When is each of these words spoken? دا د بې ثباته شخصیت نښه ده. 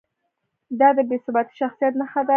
دا 0.79 0.89
د 0.97 0.99
بې 1.09 1.17
ثباته 1.25 1.53
شخصیت 1.59 1.93
نښه 2.01 2.21
ده. 2.27 2.29